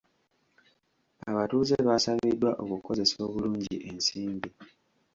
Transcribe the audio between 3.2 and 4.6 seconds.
obulungi ensimbi.